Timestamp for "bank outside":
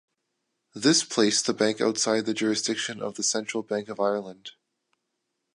1.53-2.25